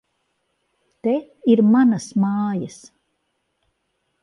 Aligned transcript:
Te 1.07 1.13
ir 1.55 1.61
manas 1.75 2.09
mājas! 2.25 2.81